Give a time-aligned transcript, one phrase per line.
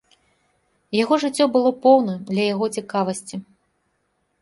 [0.99, 3.35] Яго жыццё было поўна для яго цікавасці.